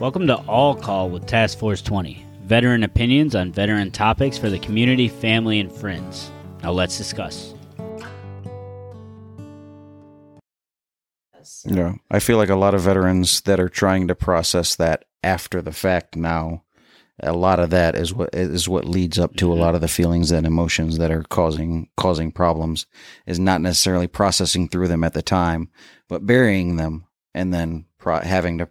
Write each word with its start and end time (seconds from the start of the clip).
Welcome 0.00 0.28
to 0.28 0.36
All 0.46 0.76
Call 0.76 1.10
with 1.10 1.26
Task 1.26 1.58
Force 1.58 1.82
20, 1.82 2.24
veteran 2.44 2.84
opinions 2.84 3.34
on 3.34 3.50
veteran 3.50 3.90
topics 3.90 4.38
for 4.38 4.48
the 4.48 4.60
community, 4.60 5.08
family, 5.08 5.58
and 5.58 5.72
friends. 5.72 6.30
Now 6.62 6.70
let's 6.70 6.96
discuss. 6.96 7.52
Yeah, 11.64 11.94
I 12.12 12.20
feel 12.20 12.36
like 12.36 12.48
a 12.48 12.54
lot 12.54 12.74
of 12.74 12.82
veterans 12.82 13.40
that 13.40 13.58
are 13.58 13.68
trying 13.68 14.06
to 14.06 14.14
process 14.14 14.76
that 14.76 15.04
after 15.24 15.60
the 15.60 15.72
fact 15.72 16.14
now, 16.14 16.62
a 17.20 17.32
lot 17.32 17.58
of 17.58 17.70
that 17.70 17.96
is 17.96 18.14
what 18.14 18.30
is 18.32 18.68
what 18.68 18.84
leads 18.84 19.18
up 19.18 19.34
to 19.34 19.50
a 19.50 19.54
mm-hmm. 19.54 19.62
lot 19.62 19.74
of 19.74 19.80
the 19.80 19.88
feelings 19.88 20.30
and 20.30 20.46
emotions 20.46 20.98
that 20.98 21.10
are 21.10 21.24
causing 21.24 21.88
causing 21.96 22.30
problems 22.30 22.86
is 23.26 23.40
not 23.40 23.60
necessarily 23.60 24.06
processing 24.06 24.68
through 24.68 24.86
them 24.86 25.02
at 25.02 25.14
the 25.14 25.22
time, 25.22 25.70
but 26.08 26.24
burying 26.24 26.76
them 26.76 27.04
and 27.34 27.52
then 27.52 27.84
pro- 27.98 28.20
having 28.20 28.58
to 28.58 28.68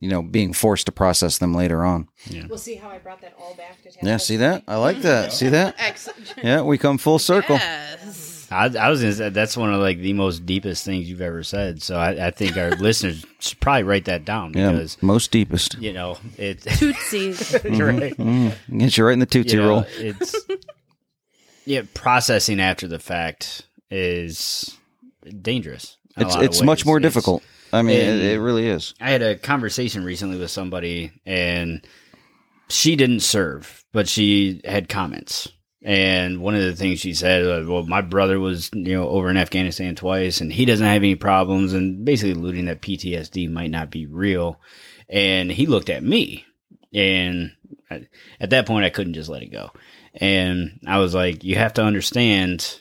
you 0.00 0.08
know 0.08 0.22
being 0.22 0.52
forced 0.52 0.86
to 0.86 0.92
process 0.92 1.38
them 1.38 1.54
later 1.54 1.84
on. 1.84 2.08
Yeah. 2.26 2.46
We'll 2.48 2.58
see 2.58 2.74
how 2.76 2.88
I 2.90 2.98
brought 2.98 3.20
that 3.22 3.34
all 3.38 3.54
back 3.54 3.78
to 3.78 3.84
task. 3.84 3.98
Yeah, 4.02 4.16
see 4.18 4.36
that? 4.36 4.62
I 4.68 4.76
like 4.76 5.02
that. 5.02 5.32
See 5.32 5.48
that? 5.48 5.74
Excellent. 5.78 6.34
Yeah, 6.42 6.62
we 6.62 6.78
come 6.78 6.98
full 6.98 7.18
circle. 7.18 7.56
Yes. 7.56 8.48
I, 8.52 8.64
I 8.66 8.90
was 8.90 9.00
gonna 9.00 9.12
say 9.12 9.28
that's 9.28 9.56
one 9.56 9.72
of 9.72 9.80
like 9.80 9.98
the 9.98 10.12
most 10.12 10.44
deepest 10.44 10.84
things 10.84 11.08
you've 11.08 11.20
ever 11.20 11.44
said. 11.44 11.82
So 11.82 11.96
I, 11.96 12.26
I 12.26 12.30
think 12.32 12.56
our 12.56 12.70
listeners 12.76 13.24
should 13.38 13.60
probably 13.60 13.84
write 13.84 14.06
that 14.06 14.24
down 14.24 14.54
Yeah, 14.54 14.86
most 15.02 15.30
deepest. 15.30 15.74
you 15.78 15.92
know 15.92 16.18
it. 16.36 16.60
Tootsies. 16.78 17.52
right. 17.64 18.16
Mm, 18.16 18.52
get 18.76 18.96
you 18.98 19.04
right 19.04 19.12
in 19.12 19.20
the 19.20 19.26
tootsie 19.26 19.56
You 19.56 19.62
know, 19.62 19.68
roll. 19.68 19.84
It's 19.98 20.34
yeah, 21.64 21.82
processing 21.94 22.60
after 22.60 22.88
the 22.88 22.98
fact 22.98 23.62
is 23.90 24.76
dangerous. 25.42 25.96
It's 26.16 26.34
it's 26.36 26.62
much 26.62 26.84
more 26.84 26.96
It's- 26.98 27.12
difficult. 27.12 27.42
I 27.72 27.82
mean, 27.82 27.96
it, 28.00 28.20
it 28.32 28.40
really 28.40 28.66
is. 28.66 28.94
I 29.00 29.10
had 29.10 29.22
a 29.22 29.36
conversation 29.38 30.04
recently 30.04 30.38
with 30.38 30.50
somebody, 30.50 31.12
and 31.24 31.86
she 32.68 32.96
didn't 32.96 33.20
serve, 33.20 33.84
but 33.92 34.08
she 34.08 34.60
had 34.64 34.88
comments. 34.88 35.48
And 35.82 36.42
one 36.42 36.54
of 36.54 36.62
the 36.62 36.76
things 36.76 37.00
she 37.00 37.14
said, 37.14 37.42
uh, 37.42 37.64
well, 37.70 37.84
my 37.86 38.02
brother 38.02 38.38
was, 38.38 38.70
you 38.74 38.94
know, 38.94 39.08
over 39.08 39.30
in 39.30 39.36
Afghanistan 39.38 39.94
twice, 39.94 40.40
and 40.40 40.52
he 40.52 40.64
doesn't 40.66 40.86
have 40.86 40.96
any 41.02 41.14
problems, 41.14 41.72
and 41.72 42.04
basically 42.04 42.32
alluding 42.32 42.66
that 42.66 42.82
PTSD 42.82 43.50
might 43.50 43.70
not 43.70 43.90
be 43.90 44.04
real. 44.06 44.60
And 45.08 45.50
he 45.50 45.66
looked 45.66 45.88
at 45.88 46.02
me, 46.04 46.44
and 46.92 47.52
I- 47.90 48.08
at 48.40 48.50
that 48.50 48.66
point, 48.66 48.84
I 48.84 48.90
couldn't 48.90 49.14
just 49.14 49.30
let 49.30 49.42
it 49.42 49.52
go. 49.52 49.70
And 50.14 50.80
I 50.86 50.98
was 50.98 51.14
like, 51.14 51.44
you 51.44 51.56
have 51.56 51.74
to 51.74 51.82
understand, 51.84 52.80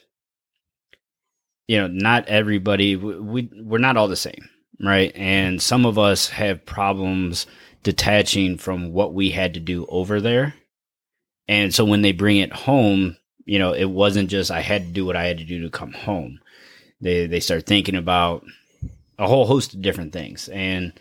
you 1.67 1.77
know, 1.77 1.87
not 1.87 2.27
everybody, 2.27 2.95
we 2.95 3.49
we're 3.61 3.77
not 3.77 3.95
all 3.97 4.07
the 4.07 4.15
same 4.15 4.49
right? 4.79 5.11
And 5.15 5.61
some 5.61 5.85
of 5.85 5.97
us 5.97 6.29
have 6.29 6.65
problems 6.65 7.47
detaching 7.83 8.57
from 8.57 8.91
what 8.91 9.13
we 9.13 9.31
had 9.31 9.53
to 9.53 9.59
do 9.59 9.85
over 9.87 10.21
there. 10.21 10.53
And 11.47 11.73
so 11.73 11.85
when 11.85 12.01
they 12.01 12.11
bring 12.11 12.37
it 12.37 12.53
home, 12.53 13.17
you 13.45 13.57
know, 13.57 13.73
it 13.73 13.85
wasn't 13.85 14.29
just 14.29 14.51
I 14.51 14.61
had 14.61 14.83
to 14.85 14.91
do 14.91 15.05
what 15.05 15.15
I 15.15 15.25
had 15.25 15.39
to 15.39 15.43
do 15.43 15.61
to 15.63 15.69
come 15.69 15.93
home. 15.93 16.39
They 17.01 17.25
they 17.25 17.39
start 17.39 17.65
thinking 17.65 17.95
about 17.95 18.45
a 19.17 19.27
whole 19.27 19.45
host 19.45 19.73
of 19.73 19.81
different 19.81 20.13
things. 20.13 20.49
And 20.49 20.93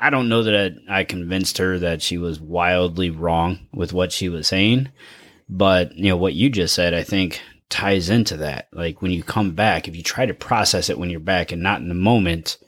I 0.00 0.10
don't 0.10 0.28
know 0.28 0.44
that 0.44 0.76
I, 0.88 1.02
convinced 1.02 1.58
her 1.58 1.78
that 1.80 2.02
she 2.02 2.18
was 2.18 2.40
wildly 2.40 3.10
wrong 3.10 3.66
with 3.74 3.92
what 3.92 4.12
she 4.12 4.28
was 4.28 4.46
saying, 4.46 4.90
but 5.48 5.96
you 5.96 6.08
know 6.08 6.16
what 6.16 6.34
you 6.34 6.50
just 6.50 6.74
said 6.74 6.94
I 6.94 7.02
think 7.02 7.40
ties 7.68 8.08
into 8.08 8.36
that. 8.38 8.68
Like 8.72 9.02
when 9.02 9.10
you 9.10 9.22
come 9.22 9.52
back, 9.52 9.88
if 9.88 9.96
you 9.96 10.02
try 10.02 10.24
to 10.24 10.34
process 10.34 10.88
it 10.88 10.98
when 10.98 11.10
you're 11.10 11.20
back 11.20 11.50
and 11.50 11.62
not 11.62 11.80
in 11.80 11.88
the 11.88 11.94
moment, 11.94 12.58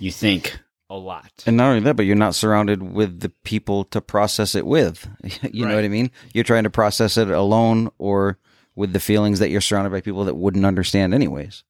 you 0.00 0.10
think 0.10 0.58
a 0.90 0.96
lot. 0.96 1.44
And 1.46 1.56
not 1.56 1.68
only 1.68 1.80
that, 1.80 1.96
but 1.96 2.06
you're 2.06 2.16
not 2.16 2.34
surrounded 2.34 2.82
with 2.82 3.20
the 3.20 3.28
people 3.44 3.84
to 3.84 4.00
process 4.00 4.54
it 4.54 4.66
with. 4.66 5.08
you 5.52 5.66
know 5.66 5.74
what 5.74 5.84
I 5.84 5.88
mean? 5.88 6.10
You're 6.32 6.44
trying 6.44 6.64
to 6.64 6.70
process 6.70 7.16
it 7.16 7.30
alone 7.30 7.90
or 7.98 8.38
with 8.74 8.92
the 8.92 9.00
feelings 9.00 9.38
that 9.40 9.50
you're 9.50 9.60
surrounded 9.60 9.90
by 9.90 10.00
people 10.00 10.24
that 10.24 10.36
wouldn't 10.36 10.64
understand 10.64 11.12
anyways. 11.12 11.64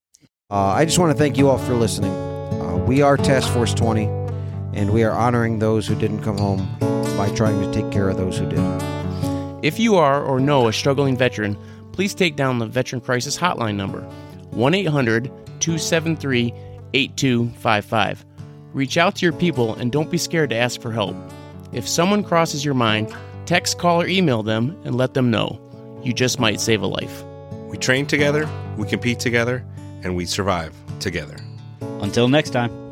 Uh, 0.50 0.56
I 0.56 0.84
just 0.84 0.98
want 0.98 1.12
to 1.12 1.18
thank 1.18 1.36
you 1.36 1.48
all 1.48 1.58
for 1.58 1.74
listening. 1.74 2.12
Uh, 2.12 2.76
we 2.86 3.02
are 3.02 3.16
Task 3.16 3.52
Force 3.52 3.74
20, 3.74 4.04
and 4.74 4.92
we 4.92 5.02
are 5.02 5.12
honoring 5.12 5.58
those 5.58 5.86
who 5.86 5.94
didn't 5.94 6.22
come 6.22 6.38
home 6.38 6.68
by 7.16 7.30
trying 7.34 7.60
to 7.60 7.72
take 7.72 7.90
care 7.90 8.08
of 8.08 8.16
those 8.16 8.38
who 8.38 8.48
did. 8.48 8.58
If 9.64 9.78
you 9.78 9.96
are 9.96 10.22
or 10.22 10.38
know 10.38 10.68
a 10.68 10.72
struggling 10.72 11.16
veteran, 11.16 11.58
please 11.92 12.14
take 12.14 12.36
down 12.36 12.60
the 12.60 12.66
Veteran 12.66 13.00
Crisis 13.00 13.36
Hotline 13.36 13.74
number 13.74 14.02
1 14.50 14.74
800 14.74 15.24
273 15.60 16.52
8255. 16.94 18.24
Reach 18.78 18.96
out 18.96 19.16
to 19.16 19.26
your 19.26 19.32
people 19.32 19.74
and 19.74 19.90
don't 19.90 20.08
be 20.08 20.18
scared 20.18 20.50
to 20.50 20.56
ask 20.56 20.80
for 20.80 20.92
help. 20.92 21.16
If 21.72 21.88
someone 21.88 22.22
crosses 22.22 22.64
your 22.64 22.74
mind, 22.74 23.12
text, 23.44 23.76
call, 23.76 24.00
or 24.00 24.06
email 24.06 24.44
them 24.44 24.80
and 24.84 24.94
let 24.94 25.14
them 25.14 25.32
know. 25.32 25.60
You 26.04 26.12
just 26.12 26.38
might 26.38 26.60
save 26.60 26.82
a 26.82 26.86
life. 26.86 27.24
We 27.66 27.76
train 27.76 28.06
together, 28.06 28.48
we 28.76 28.86
compete 28.86 29.18
together, 29.18 29.64
and 30.04 30.14
we 30.14 30.26
survive 30.26 30.76
together. 31.00 31.38
Until 31.80 32.28
next 32.28 32.50
time. 32.50 32.87